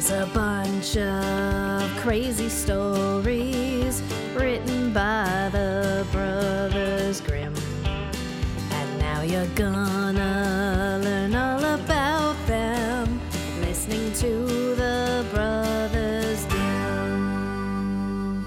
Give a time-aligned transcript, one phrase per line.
[0.00, 4.00] There's a bunch of crazy stories
[4.34, 7.54] written by the Brothers Grimm.
[7.84, 13.20] And now you're gonna learn all about them
[13.60, 18.42] listening to the Brothers Grimm.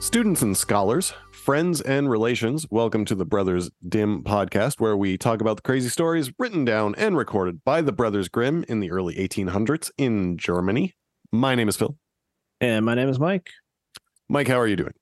[0.00, 1.14] Students and scholars,
[1.46, 5.88] friends and relations, welcome to the Brothers Dim podcast, where we talk about the crazy
[5.88, 10.96] stories written down and recorded by the Brothers Grimm in the early 1800s in Germany.
[11.30, 11.96] My name is Phil.
[12.60, 13.48] And my name is Mike.
[14.28, 14.94] Mike, how are you doing?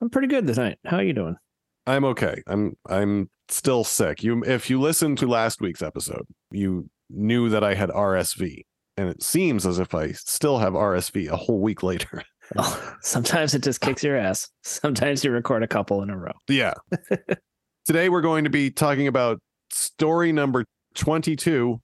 [0.00, 0.78] I'm pretty good tonight.
[0.84, 1.34] How are you doing?
[1.88, 2.40] I'm okay.
[2.46, 4.22] I'm I'm still sick.
[4.22, 8.64] You if you listened to last week's episode, you knew that I had RSV,
[8.96, 12.22] and it seems as if I still have RSV a whole week later.
[12.56, 14.48] Oh, sometimes it just kicks your ass.
[14.62, 16.32] Sometimes you record a couple in a row.
[16.48, 16.74] Yeah.
[17.86, 19.40] Today we're going to be talking about
[19.70, 21.80] story number 22,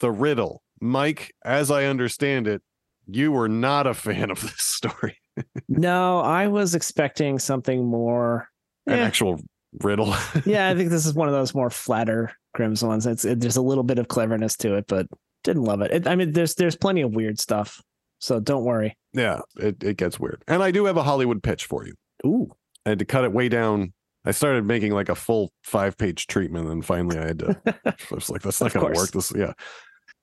[0.00, 0.62] The Riddle.
[0.80, 2.62] Mike, as I understand it,
[3.06, 5.16] you were not a fan of this story.
[5.68, 8.48] No, I was expecting something more.
[8.86, 9.40] An Eh, actual
[9.82, 10.14] riddle.
[10.46, 13.04] yeah, I think this is one of those more flatter Grimm's ones.
[13.04, 15.06] It's it, there's a little bit of cleverness to it, but
[15.42, 15.90] didn't love it.
[15.90, 16.06] it.
[16.06, 17.82] I mean, there's there's plenty of weird stuff,
[18.20, 18.96] so don't worry.
[19.14, 20.42] Yeah, it, it gets weird.
[20.48, 21.94] And I do have a Hollywood pitch for you.
[22.26, 22.50] Ooh,
[22.84, 23.92] I had to cut it way down.
[24.26, 27.60] I started making like a full five page treatment, and finally I had to.
[27.86, 29.10] I was like, that's not going to work.
[29.10, 29.52] This, yeah.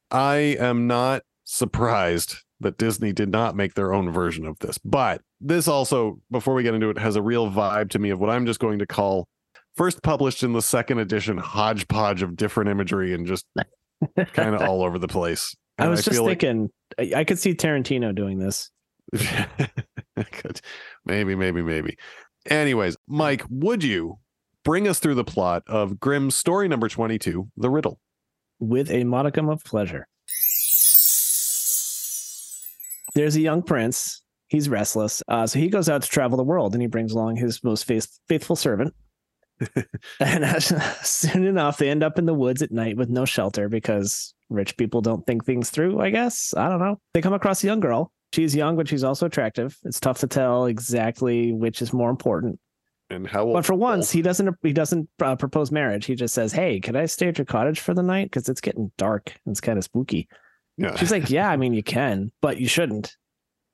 [0.09, 5.21] I am not surprised that Disney did not make their own version of this, but
[5.39, 8.29] this also, before we get into it, has a real vibe to me of what
[8.29, 9.27] I'm just going to call
[9.75, 13.45] first published in the second edition hodgepodge of different imagery and just
[14.33, 15.55] kind of all over the place.
[15.79, 16.69] I And was just feel like- thinking
[16.99, 18.69] I, I could see Tarantino doing this.
[20.15, 20.61] Good.
[21.05, 21.97] Maybe, maybe, maybe.
[22.49, 24.19] Anyways, Mike, would you
[24.63, 27.99] bring us through the plot of Grimm's story number 22, The Riddle?
[28.61, 30.07] with a modicum of pleasure.
[33.15, 34.21] There's a young prince.
[34.47, 35.21] He's restless.
[35.27, 37.85] Uh, so he goes out to travel the world and he brings along his most
[37.85, 38.93] faith- faithful servant.
[40.19, 40.65] and as,
[41.01, 44.77] soon enough, they end up in the woods at night with no shelter because rich
[44.77, 46.53] people don't think things through, I guess.
[46.55, 46.99] I don't know.
[47.13, 48.11] They come across a young girl.
[48.33, 49.77] She's young, but she's also attractive.
[49.83, 52.59] It's tough to tell exactly which is more important.
[53.09, 56.05] And how But for once, he doesn't he doesn't uh, propose marriage.
[56.05, 58.27] He just says, "Hey, could I stay at your cottage for the night?
[58.31, 59.35] Because it's getting dark.
[59.45, 60.29] and It's kind of spooky."
[60.77, 60.95] yeah.
[60.95, 63.15] She's like, "Yeah, I mean, you can, but you shouldn't."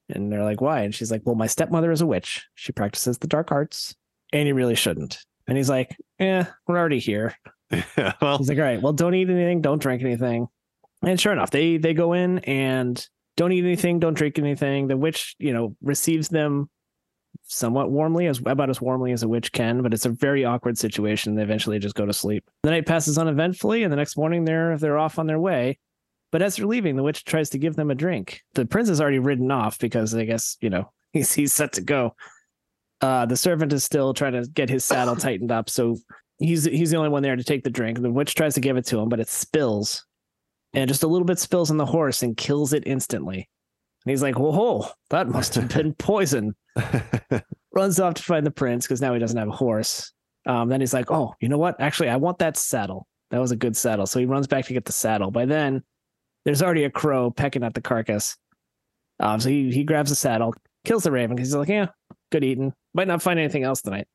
[0.09, 2.47] And they're like, "Why?" And she's like, "Well, my stepmother is a witch.
[2.55, 3.95] She practices the dark arts,
[4.33, 7.35] and you really shouldn't." And he's like, "Eh, we're already here."
[7.71, 10.47] yeah, well, He's like, "All right, well, don't eat anything, don't drink anything."
[11.03, 13.07] And sure enough, they they go in and
[13.37, 14.87] don't eat anything, don't drink anything.
[14.87, 16.69] The witch, you know, receives them
[17.43, 20.77] somewhat warmly, as about as warmly as a witch can, but it's a very awkward
[20.77, 21.35] situation.
[21.35, 22.43] They eventually just go to sleep.
[22.63, 25.77] The night passes uneventfully, and the next morning they're they're off on their way.
[26.31, 28.41] But as they're leaving, the witch tries to give them a drink.
[28.53, 31.81] The prince has already ridden off because I guess you know he's he's set to
[31.81, 32.15] go.
[32.99, 35.97] Uh, the servant is still trying to get his saddle tightened up, so
[36.39, 38.01] he's he's the only one there to take the drink.
[38.01, 40.05] The witch tries to give it to him, but it spills,
[40.73, 43.49] and just a little bit spills on the horse and kills it instantly.
[44.05, 46.55] And he's like, "Whoa, that must have been poison."
[47.77, 50.11] runs off to find the prince because now he doesn't have a horse.
[50.45, 51.79] Um, then he's like, "Oh, you know what?
[51.79, 53.07] Actually, I want that saddle.
[53.31, 55.31] That was a good saddle." So he runs back to get the saddle.
[55.31, 55.83] By then,
[56.45, 58.37] there's already a crow pecking at the carcass.
[59.19, 60.53] Um, so he he grabs the saddle,
[60.85, 61.87] kills the raven because he's like, "Yeah,
[62.31, 62.73] good eating.
[62.93, 64.07] Might not find anything else tonight."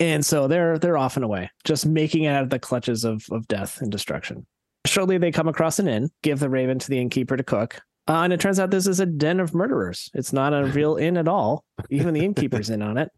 [0.00, 3.24] And so they're they're off and away, just making it out of the clutches of
[3.30, 4.46] of death and destruction.
[4.86, 7.80] Shortly, they come across an inn, give the raven to the innkeeper to cook.
[8.06, 10.10] Uh, and it turns out this is a den of murderers.
[10.14, 11.64] It's not a real inn at all.
[11.90, 13.10] Even the innkeeper's in on it.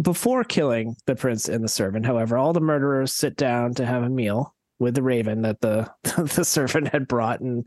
[0.00, 4.02] Before killing the prince and the servant, however, all the murderers sit down to have
[4.02, 5.88] a meal with the raven that the
[6.34, 7.66] the servant had brought, and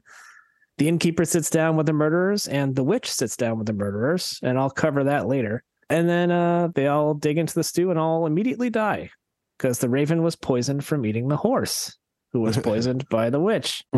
[0.78, 4.40] the innkeeper sits down with the murderers, and the witch sits down with the murderers,
[4.42, 5.64] and I'll cover that later.
[5.90, 9.12] And then uh, they all dig into the stew and all immediately die
[9.58, 11.96] because the raven was poisoned from eating the horse,
[12.36, 13.82] who was poisoned by the witch.
[13.94, 13.98] uh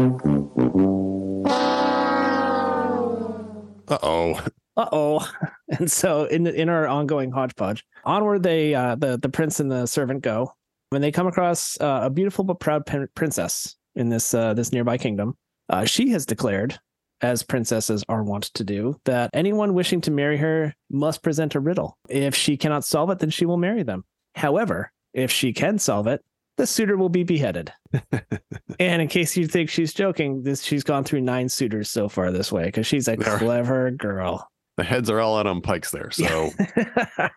[4.04, 4.45] oh.
[4.78, 5.31] uh oh.
[5.69, 9.88] And so in in our ongoing hodgepodge, onward they uh, the the prince and the
[9.88, 10.54] servant go,
[10.92, 14.72] when they come across uh, a beautiful but proud prin- princess in this uh, this
[14.72, 15.36] nearby kingdom.
[15.68, 16.80] Uh, she has declared,
[17.22, 21.60] as princesses are wont to do, that anyone wishing to marry her must present a
[21.60, 21.98] riddle.
[22.07, 24.06] If she cannot solve it, then she will marry them.
[24.36, 26.24] However, if she can solve it,
[26.57, 27.71] the suitor will be beheaded.
[28.80, 32.31] and in case you think she's joking, this she's gone through nine suitors so far
[32.31, 33.38] this way because she's a There.
[33.38, 34.50] clever girl.
[34.75, 36.12] The heads are all out on pikes there.
[36.12, 37.31] So the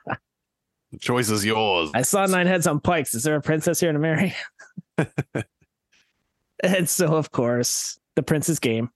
[1.00, 1.90] choice is yours.
[1.94, 3.14] I saw nine heads on pikes.
[3.14, 4.34] Is there a princess here to marry?
[6.62, 8.90] and so, of course, the prince is game.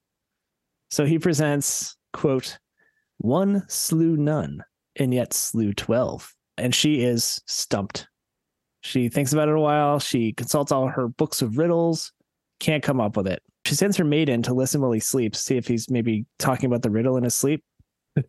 [0.90, 2.58] So he presents, quote,
[3.18, 4.62] one slew none
[4.96, 6.34] and yet slew 12.
[6.58, 8.06] And she is stumped.
[8.84, 9.98] She thinks about it a while.
[9.98, 12.12] She consults all her books of riddles,
[12.60, 13.42] can't come up with it.
[13.64, 16.82] She sends her maiden to listen while he sleeps, see if he's maybe talking about
[16.82, 17.64] the riddle in his sleep.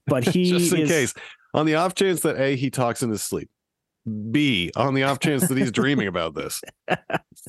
[0.07, 1.13] But he Just in is, case.
[1.53, 3.49] On the off chance that A, he talks in his sleep.
[4.31, 6.61] B, on the off chance that he's dreaming about this.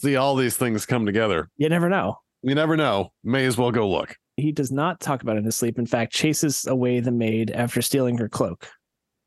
[0.00, 1.48] See all these things come together.
[1.56, 2.18] you never know.
[2.42, 3.12] You never know.
[3.22, 4.16] May as well go look.
[4.36, 5.78] He does not talk about it in his sleep.
[5.78, 8.68] In fact, chases away the maid after stealing her cloak.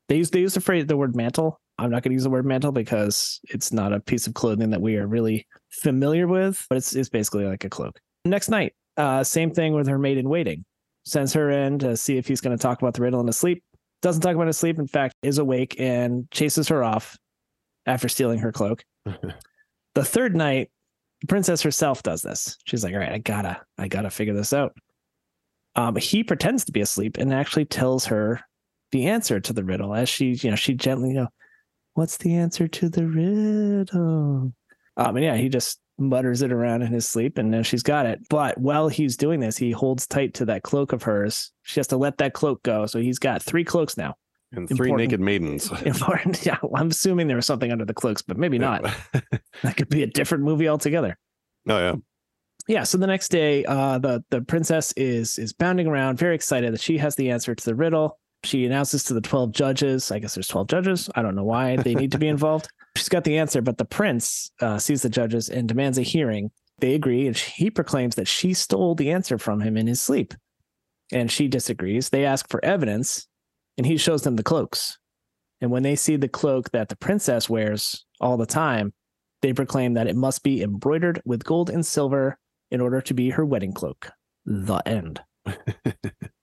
[0.08, 1.59] They use they use the phrase the word mantle.
[1.80, 4.70] I'm not going to use the word mantle because it's not a piece of clothing
[4.70, 7.98] that we are really familiar with, but it's it's basically like a cloak.
[8.24, 10.64] Next night, uh, same thing with her maid in waiting.
[11.04, 13.38] Sends her in to see if he's going to talk about the riddle in his
[13.38, 13.62] sleep.
[14.02, 14.78] Doesn't talk about his sleep.
[14.78, 17.16] In fact, is awake and chases her off
[17.86, 18.84] after stealing her cloak.
[19.94, 20.70] the third night,
[21.22, 22.58] the princess herself does this.
[22.64, 24.74] She's like, "All right, I gotta, I gotta figure this out."
[25.76, 28.40] Um, he pretends to be asleep and actually tells her
[28.92, 31.28] the answer to the riddle as she, you know, she gently, you know,
[31.94, 34.52] what's the answer to the riddle?
[34.96, 38.06] Um, and yeah, he just mutters it around in his sleep and now she's got
[38.06, 38.20] it.
[38.28, 41.52] But while he's doing this, he holds tight to that cloak of hers.
[41.62, 42.86] She has to let that cloak go.
[42.86, 44.14] So he's got three cloaks now.
[44.52, 45.10] And three Important.
[45.10, 45.70] naked maidens.
[45.84, 46.44] Important.
[46.44, 48.84] Yeah, well, I'm assuming there was something under the cloaks, but maybe not.
[49.62, 51.18] That could be a different movie altogether.
[51.68, 51.94] oh yeah.
[52.66, 56.72] yeah so the next day uh the the princess is is bounding around very excited
[56.72, 60.10] that she has the answer to the riddle she announces to the 12 judges.
[60.10, 61.10] I guess there's 12 judges.
[61.14, 62.68] I don't know why they need to be involved.
[62.96, 66.50] She's got the answer but the prince uh, sees the judges and demands a hearing.
[66.78, 70.34] They agree and he proclaims that she stole the answer from him in his sleep.
[71.12, 72.08] And she disagrees.
[72.08, 73.26] They ask for evidence
[73.76, 74.98] and he shows them the cloaks.
[75.60, 78.92] And when they see the cloak that the princess wears all the time
[79.42, 82.38] they proclaim that it must be embroidered with gold and silver
[82.70, 84.10] in order to be her wedding cloak.
[84.44, 85.20] The end.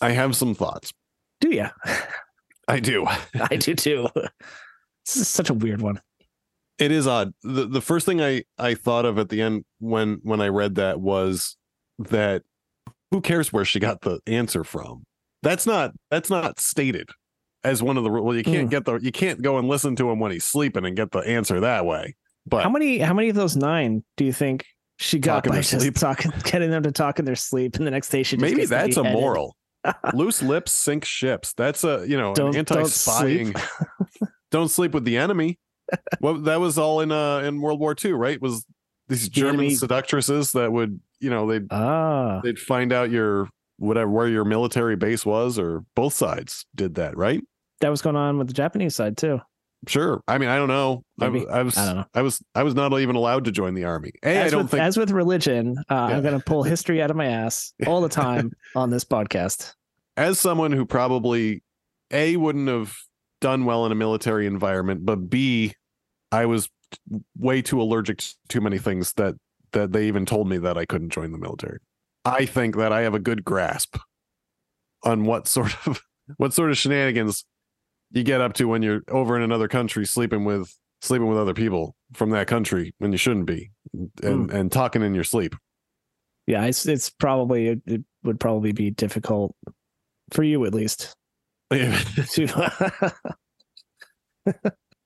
[0.00, 0.92] I have some thoughts.
[1.40, 1.70] Do ya?
[2.66, 3.06] I do.
[3.40, 4.08] I do too.
[5.06, 6.00] This is such a weird one.
[6.78, 7.32] It is odd.
[7.42, 10.76] The the first thing I I thought of at the end when when I read
[10.76, 11.56] that was
[11.98, 12.42] that
[13.10, 15.04] who cares where she got the answer from?
[15.42, 17.08] That's not that's not stated
[17.64, 18.68] as one of the well you can't Hmm.
[18.68, 21.20] get the you can't go and listen to him when he's sleeping and get the
[21.20, 22.14] answer that way.
[22.46, 24.64] But How many how many of those nine do you think
[24.98, 25.94] she got by just sleep.
[25.96, 28.66] talking getting them to talk in their sleep and the next day she just maybe
[28.66, 29.56] that's a moral.
[30.14, 31.52] Loose lips sink ships.
[31.54, 33.54] That's a you know Don't- an don't anti-spying.
[34.50, 34.92] Don't sleep.
[34.92, 35.58] with the enemy.
[36.20, 38.40] well, that was all in uh in World War II, right?
[38.40, 38.64] Was
[39.08, 43.48] these The German enemy- seductresses that would you know they'd Ah, they'd find out your
[43.78, 47.42] whatever where your military base was, or both sides did that, right?
[47.80, 49.40] that was going on with the Japanese side too.
[49.86, 50.22] Sure.
[50.26, 51.04] I mean, I don't know.
[51.20, 52.04] I, I was I don't know.
[52.14, 54.10] I was I was not even allowed to join the army.
[54.24, 56.16] A, I As don't with, think as with religion, uh, Yeah.
[56.16, 59.74] I'm going to pull history out of my ass all the time on this podcast.
[60.16, 61.62] as someone who probably
[62.10, 62.96] a wouldn't have
[63.40, 65.74] done well in a military environment, but b
[66.32, 66.68] I was
[67.38, 69.36] way too allergic to too many things that
[69.72, 71.78] that they even told me that I couldn't join the military.
[72.24, 73.96] I think that I have a good grasp
[75.04, 76.02] on what sort of
[76.36, 77.44] what sort of shenanigans
[78.10, 81.54] you get up to when you're over in another country sleeping with sleeping with other
[81.54, 83.70] people from that country when you shouldn't be
[84.22, 85.54] and and talking in your sleep.
[86.46, 89.54] Yeah, it's it's probably it, it would probably be difficult
[90.32, 91.14] for you at least.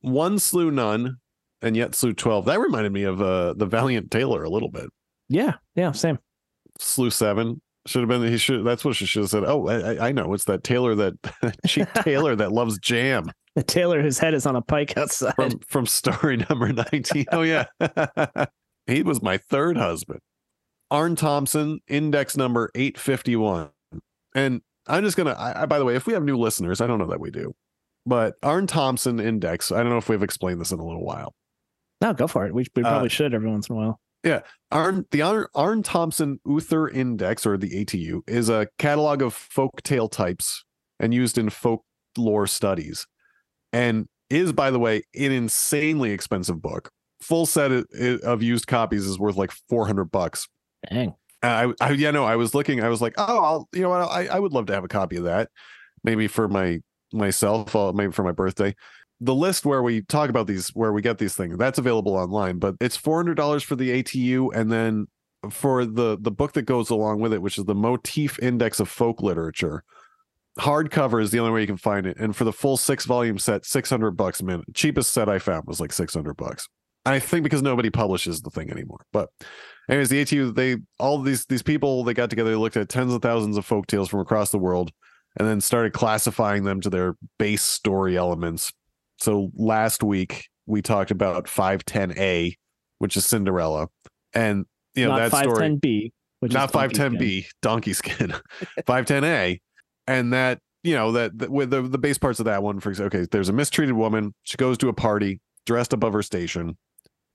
[0.00, 1.16] One slew none
[1.60, 4.86] and yet slew 12 that reminded me of uh the valiant tailor a little bit.
[5.28, 6.18] Yeah yeah same.
[6.78, 10.08] Slew seven should have been he should that's what she should have said oh i,
[10.08, 11.14] I- know it's that tailor that
[11.66, 13.30] cheap tailor that loves jam.
[13.54, 15.34] The tailor whose head is on a pike outside.
[15.34, 17.64] From from story number 19 oh yeah.
[18.86, 20.20] He was my third husband.
[20.90, 23.70] Aarne thompson index number 851
[24.34, 26.86] and i'm just gonna I, I by the way if we have new listeners i
[26.86, 27.54] don't know that we do
[28.06, 31.34] but arn thompson index i don't know if we've explained this in a little while.
[32.00, 32.52] No go for it.
[32.54, 36.40] We, we Uh, probably should every once in a while Aarne, the Aarne, Aarne Thompson
[36.44, 40.64] Uther Index, or the ATU, is a catalog of folk tale types
[41.00, 43.06] and used in folklore studies,
[43.72, 46.90] and is, by the way, an insanely expensive book.
[47.20, 50.48] Full set of, used copies is worth like four hundred bucks.
[50.88, 52.82] dang I, I, yeah, no, I was looking.
[52.82, 54.02] I was like, oh, I'll, you know what?
[54.02, 55.50] I, I would love to have a copy of that,
[56.04, 56.78] maybe for my
[57.12, 58.74] myself, uh, maybe for my birthday.
[59.24, 62.58] The list where we talk about these, where we get these things, that's available online,
[62.58, 65.06] but it's four hundred dollars for the ATU, and then
[65.50, 68.88] for the the book that goes along with it, which is the Motif Index of
[68.88, 69.84] Folk Literature.
[70.58, 73.38] Hardcover is the only way you can find it, and for the full six volume
[73.38, 74.66] set, six hundred bucks minute.
[74.74, 76.68] Cheapest set I found was like six hundred bucks.
[77.04, 79.04] I think because nobody publishes the thing anymore.
[79.12, 79.30] But
[79.88, 83.12] anyways, the ATU they all these these people they got together, they looked at tens
[83.12, 84.92] of thousands of folk tales from across the world,
[85.38, 88.72] and then started classifying them to their base story elements.
[89.22, 92.56] So last week we talked about 510A,
[92.98, 93.86] which is Cinderella,
[94.34, 98.34] and you know Not that story 510B, which not is Donkey 510B, donkey skin,
[98.80, 99.60] 510A,
[100.08, 102.90] and that you know that, that with the the base parts of that one, for
[102.90, 104.34] example, okay, there's a mistreated woman.
[104.42, 106.76] She goes to a party dressed above her station.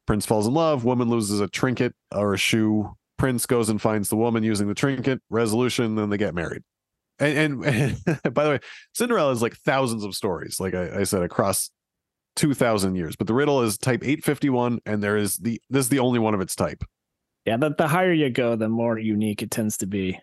[0.06, 0.84] Prince falls in love.
[0.84, 2.98] Woman loses a trinket or a shoe.
[3.17, 5.22] Prince goes and finds the woman using the trinket.
[5.29, 5.96] Resolution.
[5.96, 6.63] Then they get married.
[7.20, 8.03] And, and,
[8.34, 8.60] by the way,
[8.94, 11.72] Cinderella is like thousands of stories, like I, I said, across
[12.38, 13.17] two thousand years.
[13.17, 16.00] But the riddle is type eight fifty one, and there is the this is the
[16.00, 16.84] only one of its type.
[17.46, 20.20] Yeah, the, the higher you go, the more unique it tends to be.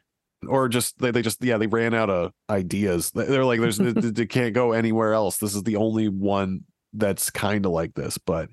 [0.49, 3.79] or just they, they just yeah they ran out of ideas They- they're like there's
[3.79, 6.61] they, they can't go anywhere else this is the only one
[6.93, 8.51] that's kind of like this but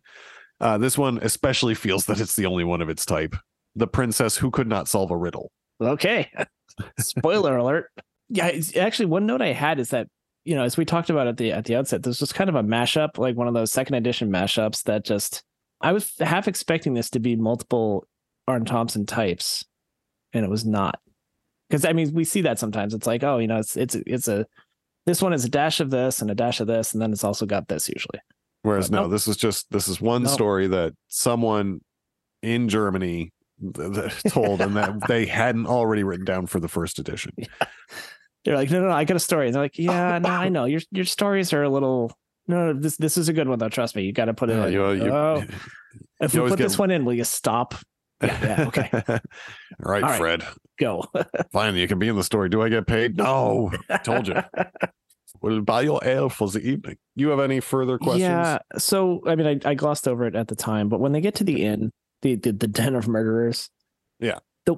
[0.61, 3.35] uh this one especially feels that it's the only one of its type
[3.75, 5.51] the princess who could not solve a riddle
[5.81, 6.29] Okay.
[6.99, 7.87] Spoiler alert.
[8.29, 10.07] Yeah, actually, one note I had is that
[10.45, 12.55] you know, as we talked about at the at the outset, there's just kind of
[12.55, 15.43] a mashup, like one of those second edition mashups that just
[15.81, 18.07] I was half expecting this to be multiple
[18.47, 19.63] Aarne Thompson types,
[20.33, 20.99] and it was not.
[21.69, 22.93] Because I mean, we see that sometimes.
[22.93, 24.45] It's like, oh, you know, it's it's it's a
[25.05, 27.23] this one is a dash of this and a dash of this, and then it's
[27.23, 28.19] also got this usually.
[28.63, 29.11] whereas But no nope.
[29.11, 30.31] this is just this is one Nope.
[30.33, 31.81] story that someone
[32.43, 33.31] in germany
[34.29, 37.31] told and that they hadn't already written down for the first edition
[38.43, 39.47] They're like, no, no, no, I got a story.
[39.47, 42.11] And they're like, yeah, no, I know your your stories are a little.
[42.47, 43.69] No, no, this this is a good one though.
[43.69, 44.53] Trust me, you got to put it.
[44.53, 44.73] Yeah, in.
[44.73, 45.43] you, you, oh,
[46.19, 47.75] if you we put get- this one in, will you stop?
[48.21, 49.19] Yeah, yeah, okay, all
[49.79, 50.17] right All right.
[50.19, 50.43] fred
[50.79, 51.03] go.
[51.51, 53.71] fine you can be in the story do i get paid no
[54.03, 54.35] told you
[55.41, 56.97] We'll buy your ale for the evening.
[57.15, 58.21] You have any further questions?
[58.21, 58.59] Yeah.
[58.77, 61.35] So I mean, I, I glossed over it at the time, but when they get
[61.35, 63.69] to the inn, the the, the den of murderers.
[64.19, 64.39] Yeah.
[64.65, 64.75] The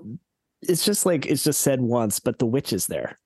[0.62, 3.20] it's just like it's just said once, but the witch is there.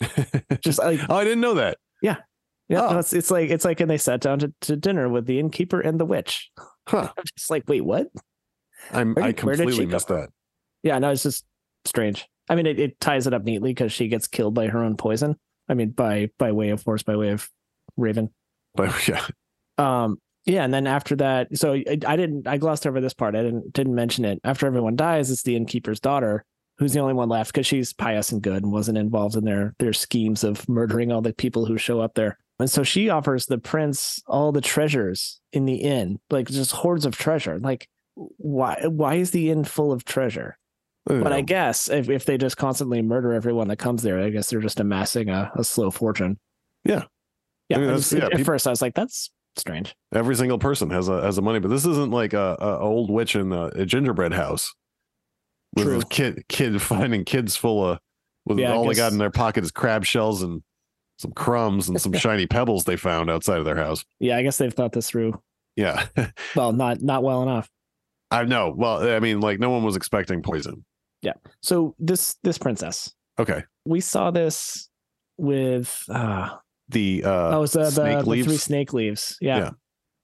[0.62, 1.78] Just like oh, I didn't know that.
[2.02, 2.16] yeah,
[2.70, 2.92] Oh.
[2.92, 5.38] no, it's, it's like it's like and they sat down to, to dinner with the
[5.38, 6.50] innkeeper and the witch.
[6.88, 7.10] Huh.
[7.16, 8.08] I'm just like, wait, what?
[8.92, 9.92] I'm, Where I did- where did completely she go?
[9.96, 10.28] missed that.
[10.82, 11.44] Yeah, no, it's just
[11.84, 12.26] strange.
[12.48, 14.96] I mean, it, it ties it up neatly because she gets killed by her own
[14.96, 15.38] poison.
[15.68, 17.48] I mean, by by way of force, by way of
[17.96, 18.30] Raven.
[18.74, 19.24] But yeah,
[19.78, 23.34] Um, yeah, and then after that, so I, I didn't, I glossed over this part.
[23.36, 24.40] I didn't didn't mention it.
[24.42, 26.44] After everyone dies, it's the innkeeper's daughter
[26.80, 29.74] who's the only one left because she's pious and good and wasn't involved in their
[29.78, 32.36] their schemes of murdering all the people who show up there.
[32.58, 37.06] And so she offers the prince all the treasures in the inn, like just hordes
[37.06, 37.58] of treasure.
[37.60, 40.56] Like, why why is the inn full of treasure?
[41.06, 44.48] But I guess if, if they just constantly murder everyone that comes there, I guess
[44.50, 46.38] they're just amassing a, a slow fortune.
[46.84, 47.04] Yeah.
[47.68, 47.76] Yeah.
[47.78, 49.94] I mean, I that's- just- yeah, at peop- first I was like, that's strange.
[50.14, 53.10] every single person has a has a money, but this isn't like a, a old
[53.10, 54.72] witch in a, a gingerbread house
[55.74, 56.00] with True.
[56.10, 57.98] kid kid finding kids full of
[58.46, 60.62] with Yeah, all they got in their pocket is crab shells and
[61.18, 64.04] some crumbs and some shiny pebbles they found outside of their house.
[64.18, 65.40] Yeah, I guess they've thought this through.
[65.76, 66.06] Yeah,
[66.56, 67.68] Well, not not well enough.
[68.30, 68.72] I know.
[68.76, 70.84] Well, I mean, like no one was expecting poison.
[71.22, 71.34] Yeah.
[71.62, 74.88] So this this princess, Okay, we saw this
[75.36, 76.50] with uh
[76.88, 78.46] the uh, oh, it's the, the, snake the leaves.
[78.46, 79.36] three snake leaves.
[79.40, 79.58] Yeah.
[79.58, 79.70] Yeah.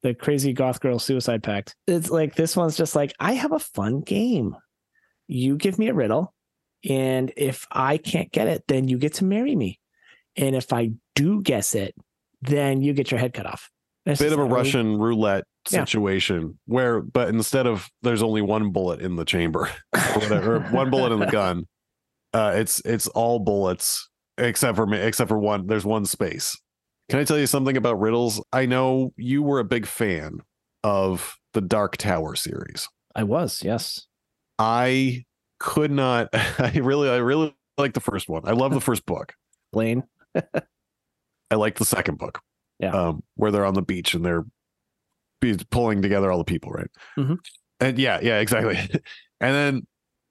[0.02, 1.74] The crazy goth girl suicide pact.
[1.86, 4.56] It's like this one's just like, I have a fun game.
[5.28, 6.34] You give me a riddle,
[6.88, 9.80] and if I can't get it, then you get to marry me.
[10.36, 11.94] And if I do guess it,
[12.42, 13.70] then you get your head cut off.
[14.04, 15.80] It's bit of a like, Russian roulette Yeah.
[15.84, 20.90] situation where, but instead of there's only one bullet in the chamber or whatever, one
[20.90, 21.64] bullet in the gun,
[22.32, 25.66] uh, it's it's all bullets except for me, except for one.
[25.66, 26.56] There's one space.
[27.08, 28.42] Can I tell you something about riddles?
[28.52, 30.40] I know you were a big fan
[30.84, 32.88] of the Dark Tower series.
[33.14, 34.06] I was, yes.
[34.58, 35.24] I
[35.60, 36.28] could not.
[36.32, 38.42] I really, I really like the first one.
[38.44, 39.34] I love the first book.
[39.72, 40.04] Blaine.
[40.34, 42.40] I like the second book.
[42.78, 42.90] Yeah.
[42.92, 44.44] Um, where they're on the beach and they're
[45.40, 46.88] be pulling together all the people, right?
[47.16, 47.38] Mhm.
[47.80, 48.76] And yeah, yeah, exactly.
[49.40, 49.86] and then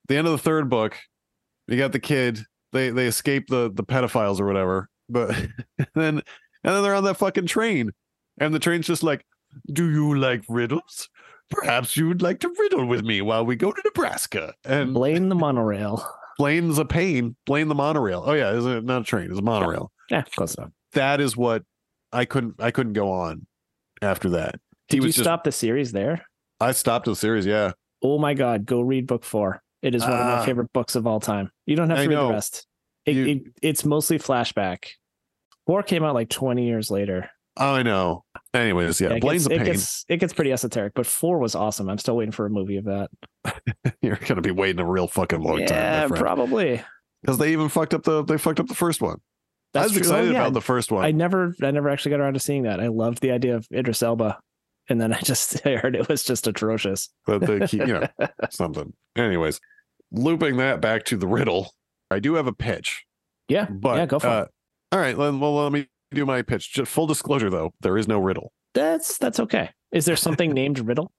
[0.07, 0.97] the end of the third book,
[1.67, 2.39] you got the kid.
[2.71, 4.89] They they escape the the pedophiles or whatever.
[5.09, 5.29] But
[5.77, 6.15] and then
[6.63, 7.91] and then they're on that fucking train,
[8.39, 9.23] and the train's just like,
[9.71, 11.09] "Do you like riddles?
[11.51, 15.29] Perhaps you would like to riddle with me while we go to Nebraska." And Blaine
[15.29, 16.05] the monorail.
[16.37, 17.35] Blaine's a pain.
[17.45, 18.23] Blaine the monorail.
[18.25, 19.29] Oh yeah, is it not a train?
[19.29, 20.71] It's a monorail Yeah, close enough.
[20.93, 21.63] that is what
[22.11, 23.45] I couldn't I couldn't go on
[24.01, 24.55] after that.
[24.89, 26.25] Did you just- stop the series there?
[26.59, 27.71] I stopped the series, yeah.
[28.01, 29.61] Oh my God, go read book four.
[29.81, 30.37] It is one of Ah.
[30.39, 31.51] my favorite books of all time.
[31.65, 32.27] You don't have to I read know.
[32.27, 32.67] the rest.
[33.05, 34.87] It, You- it, it's mostly flashback.
[35.67, 37.29] Four came out like 20 years later.
[37.57, 38.24] Oh, I know.
[38.55, 39.73] Anyways, yeah, it Blaine's gets, a it pain.
[39.73, 41.89] gets it gets pretty esoteric, but four was awesome.
[41.89, 43.09] I'm still waiting for a movie of that.
[44.01, 46.81] You're gonna be waiting a real fucking long yeah, time, probably.
[47.21, 49.19] because they even fucked up the they fucked up the first one.
[49.73, 49.99] That's I was true.
[49.99, 50.41] excited Oh, yeah.
[50.41, 51.03] about the first one.
[51.03, 52.79] I never I never actually got around to seeing that.
[52.79, 54.39] I loved the idea of Idris Elba.
[54.87, 57.09] And then I just I heard it was just atrocious.
[57.25, 58.07] but they keep, you know,
[58.51, 58.93] something.
[59.17, 59.59] Anyways,
[60.11, 61.73] looping that back to the riddle,
[62.09, 63.03] I do have a pitch.
[63.49, 63.65] Yeah.
[63.69, 64.51] But yeah, go for uh, it.
[64.91, 66.73] all right, well, let me do my pitch.
[66.73, 68.51] Just full disclosure, though, there is no riddle.
[68.73, 69.69] That's that's okay.
[69.91, 71.11] Is there something named Riddle?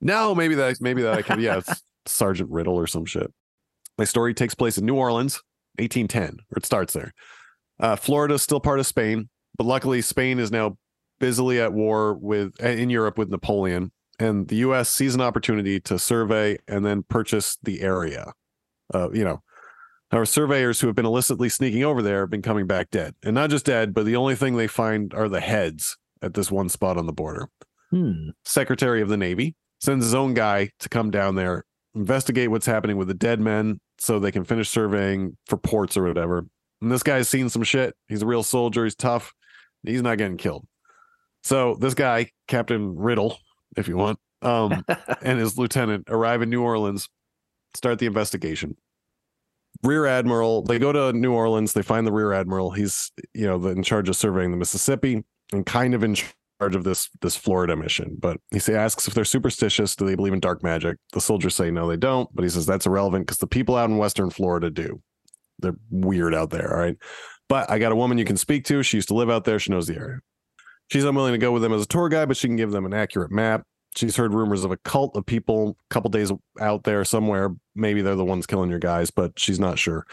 [0.00, 1.40] No, maybe that maybe that I can.
[1.40, 3.32] Yeah, it's Sergeant Riddle or some shit.
[3.98, 5.42] My story takes place in New Orleans,
[5.78, 7.12] 1810, or it starts there.
[7.80, 10.76] Uh, Florida is still part of Spain, but luckily Spain is now
[11.18, 14.90] busily at war with in Europe with Napoleon, and the U.S.
[14.90, 18.32] sees an opportunity to survey and then purchase the area.
[18.94, 19.42] Uh, you know,
[20.16, 23.34] our surveyors who have been illicitly sneaking over there have been coming back dead, and
[23.34, 26.68] not just dead, but the only thing they find are the heads at this one
[26.68, 27.48] spot on the border.
[27.90, 28.30] Hmm.
[28.44, 32.96] Secretary of the Navy sends his own guy to come down there, investigate what's happening
[32.96, 36.46] with the dead men so they can finish surveying for ports or whatever.
[36.80, 37.94] And this guy's seen some shit.
[38.08, 38.84] He's a real soldier.
[38.84, 39.32] He's tough.
[39.82, 40.66] He's not getting killed.
[41.42, 43.38] So this guy, Captain Riddle,
[43.76, 44.84] if you want, um,
[45.22, 47.08] and his lieutenant arrive in New Orleans,
[47.74, 48.76] start the investigation.
[49.86, 52.72] Rear Admiral, they go to New Orleans, they find the Rear Admiral.
[52.72, 56.84] He's, you know, in charge of surveying the Mississippi and kind of in charge of
[56.84, 58.16] this this Florida mission.
[58.18, 60.96] But he asks if they're superstitious, do they believe in dark magic?
[61.12, 62.28] The soldiers say no, they don't.
[62.34, 65.00] But he says that's irrelevant because the people out in Western Florida do.
[65.58, 66.74] They're weird out there.
[66.74, 66.96] All right.
[67.48, 68.82] But I got a woman you can speak to.
[68.82, 69.58] She used to live out there.
[69.58, 70.18] She knows the area.
[70.88, 72.84] She's unwilling to go with them as a tour guide, but she can give them
[72.86, 73.62] an accurate map.
[73.96, 77.54] She's heard rumors of a cult of people a couple days out there somewhere.
[77.74, 80.06] Maybe they're the ones killing your guys, but she's not sure.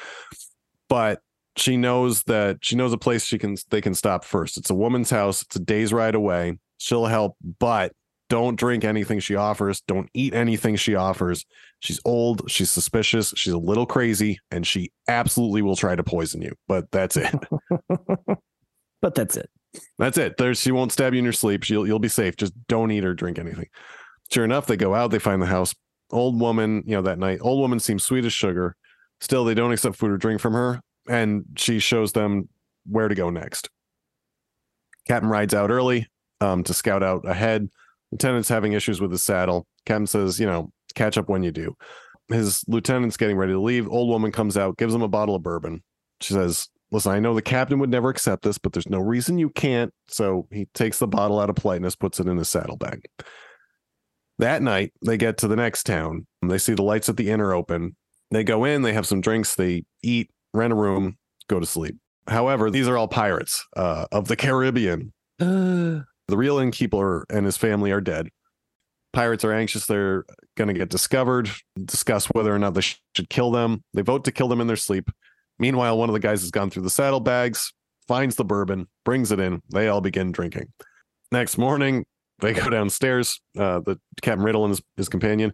[0.90, 1.22] But
[1.58, 4.58] she knows that she knows a place she can they can stop first.
[4.58, 5.42] It's a woman's house.
[5.42, 6.58] It's a day's ride away.
[6.78, 7.94] She'll help, but
[8.30, 9.82] don't drink anything she offers.
[9.82, 11.46] Don't eat anything she offers.
[11.82, 12.50] She's old.
[12.50, 13.34] She's suspicious.
[13.36, 16.54] She's a little crazy, and she absolutely will try to poison you.
[16.68, 17.36] But that's it.
[19.04, 19.50] But that's it.
[19.98, 20.38] That's it.
[20.38, 21.64] There's she won't stab you in your sleep.
[21.64, 22.36] She'll you'll be safe.
[22.36, 23.68] Just don't eat or drink anything.
[24.32, 25.74] Sure enough, they go out, they find the house.
[26.12, 28.76] Old woman, you know, that night, old woman seems sweet as sugar.
[29.20, 32.50] Still, they don't accept food or drink from her, and she shows them
[32.86, 33.70] where to go next.
[35.08, 36.08] Captain rides out early
[36.42, 37.70] um, to scout out ahead.
[38.12, 39.66] Lieutenant's having issues with his saddle.
[39.86, 41.76] Captain says, you know, catch up when you do.
[42.30, 43.88] His lieutenant's getting ready to leave.
[43.88, 45.84] Old woman comes out, gives him a bottle of bourbon.
[46.22, 49.40] She says, Listen, I know the captain would never accept this, but there's no reason
[49.40, 49.92] you can't.
[50.08, 53.02] So he takes the bottle out of politeness, puts it in his saddlebag.
[54.38, 56.28] That night, they get to the next town.
[56.44, 57.96] They see the lights at the inn are open.
[58.30, 61.98] They go in, they have some drinks, they eat, rent a room, go to sleep.
[62.28, 65.14] However, these are all pirates uh, of the Caribbean.
[66.28, 68.30] The real innkeeper and his family are dead.
[69.14, 70.26] Pirates are anxious they're
[70.58, 71.50] going to get discovered,
[71.86, 73.84] discuss whether or not they should kill them.
[73.94, 75.10] They vote to kill them in their sleep.
[75.60, 77.74] Meanwhile, one of the guys has gone through the saddlebags,
[78.08, 79.62] finds the bourbon, brings it in.
[79.72, 80.74] They all begin drinking.
[81.32, 82.06] Next morning,
[82.40, 83.40] they go downstairs.
[83.58, 85.54] Uh, the Captain Riddle and his, his companion.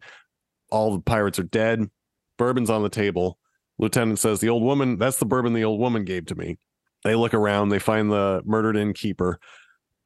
[0.72, 1.90] All the pirates are dead.
[2.38, 3.38] Bourbon's on the table.
[3.78, 6.58] Lieutenant says, The old woman, that's the bourbon the old woman gave to me.
[7.04, 9.40] They look around, they find the murdered innkeeper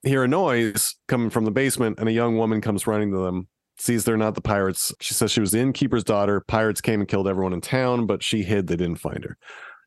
[0.04, 3.48] hear a noise coming from the basement, and a young woman comes running to them.
[3.78, 4.94] Sees they're not the pirates.
[5.02, 6.44] She says she was the innkeeper's daughter.
[6.48, 8.68] Pirates came and killed everyone in town, but she hid.
[8.68, 9.38] They didn't find her.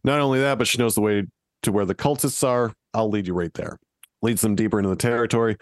[0.06, 1.24] Not only that, but she knows the way
[1.64, 2.72] to where the cultists are.
[2.94, 3.76] I'll lead you right there.
[4.22, 5.56] Leads them deeper into the territory.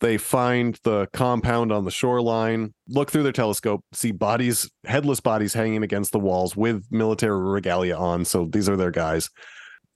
[0.00, 5.54] They find the compound on the shoreline, look through their telescope, see bodies, headless bodies
[5.54, 8.26] hanging against the walls with military regalia on.
[8.26, 9.30] So these are their guys.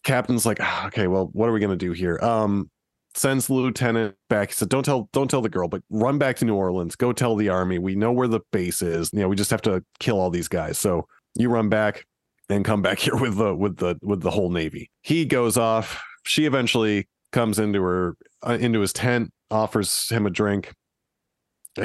[0.02, 2.18] Captain's like, ah, okay, well, what are we gonna do here?
[2.22, 2.70] Um,
[3.14, 4.48] sends the lieutenant back.
[4.48, 6.96] He said, "Don't tell, don't tell the girl, but run back to New Orleans.
[6.96, 7.78] Go tell the army.
[7.78, 9.10] We know where the base is.
[9.12, 10.78] You know, we just have to kill all these guys.
[10.78, 12.06] So you run back
[12.50, 16.02] and come back here with the with the with the whole navy." He goes off.
[16.24, 20.72] She eventually comes into her uh, into his tent, offers him a drink.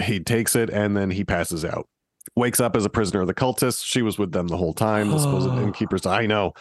[0.03, 1.87] He takes it and then he passes out.
[2.35, 3.83] Wakes up as a prisoner of the cultists.
[3.85, 5.09] She was with them the whole time.
[5.09, 6.05] The supposed innkeepers.
[6.05, 6.53] I know.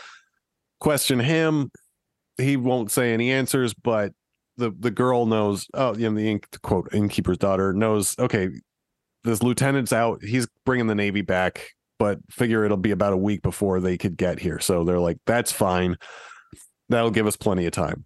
[0.78, 1.70] Question him.
[2.36, 4.12] He won't say any answers, but
[4.56, 8.48] the the girl knows oh you know the ink quote innkeeper's daughter knows okay
[9.24, 13.42] this lieutenant's out he's bringing the navy back but figure it'll be about a week
[13.42, 14.60] before they could get here.
[14.60, 15.96] So they're like that's fine.
[16.88, 18.04] That'll give us plenty of time.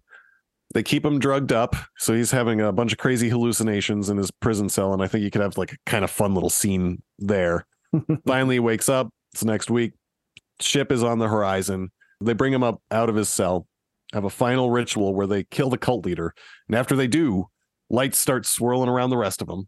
[0.73, 1.75] They keep him drugged up.
[1.97, 4.93] So he's having a bunch of crazy hallucinations in his prison cell.
[4.93, 7.65] And i think you could have like a kind of fun little scene there.
[8.27, 9.09] Finally he wakes up.
[9.33, 9.93] It's next week.
[10.59, 11.91] Ship is on the horizon.
[12.21, 13.65] They bring him up out of his cell
[14.13, 16.33] have a final ritual where they kill the cult leader.
[16.67, 17.47] And after they do,
[17.89, 19.67] lights start swirling around the rest of them,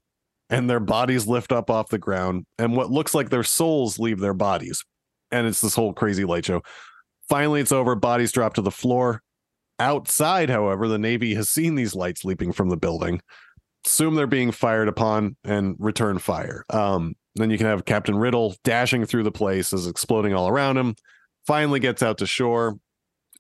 [0.52, 4.20] and their bodies lift up off the ground, and what looks like their souls leave
[4.20, 4.84] their bodies.
[5.32, 6.62] And it's this whole crazy light show.
[7.30, 7.96] Finally, it's over.
[7.96, 9.22] Bodies drop to the floor.
[9.80, 13.22] Outside, however, the Navy has seen these lights leaping from the building.
[13.86, 16.66] Assume they're being fired upon and return fire.
[16.70, 20.78] Um, then you can have Captain Riddle dashing through the place as exploding all around
[20.78, 20.96] him.
[21.48, 22.76] Finally gets out to shore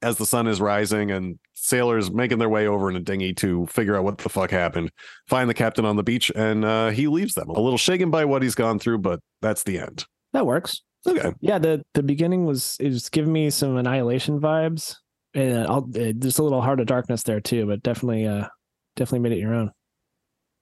[0.01, 3.65] as the sun is rising and sailors making their way over in a dinghy to
[3.67, 4.91] figure out what the fuck happened.
[5.27, 7.49] Find the captain on the beach and uh, he leaves them.
[7.49, 10.05] A little shaken by what he's gone through, but that's the end.
[10.33, 10.81] That works.
[11.07, 11.33] Okay.
[11.41, 14.95] Yeah, the the beginning was it was giving me some annihilation vibes,
[15.33, 18.47] and I'll, uh, there's a little heart of darkness there too, but definitely uh
[18.95, 19.71] definitely made it your own.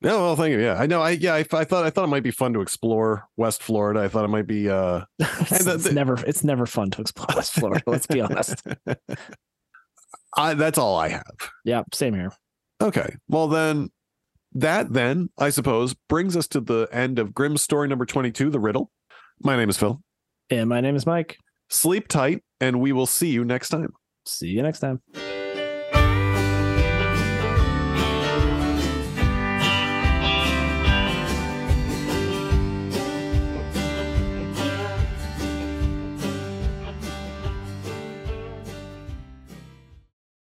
[0.01, 0.61] No, well, thank you.
[0.61, 1.01] Yeah, I know.
[1.01, 3.99] I yeah, I, I thought I thought it might be fun to explore West Florida.
[3.99, 4.69] I thought it might be.
[4.69, 7.83] uh it's, it's never it's never fun to explore West Florida.
[7.85, 8.61] let's be honest.
[10.37, 11.35] I, that's all I have.
[11.65, 12.31] Yeah, same here.
[12.81, 13.15] Okay.
[13.27, 13.89] Well, then
[14.53, 18.59] that then I suppose brings us to the end of Grimm's story number twenty-two, the
[18.59, 18.91] riddle.
[19.43, 20.01] My name is Phil.
[20.49, 21.37] And my name is Mike.
[21.69, 23.93] Sleep tight, and we will see you next time.
[24.25, 25.01] See you next time.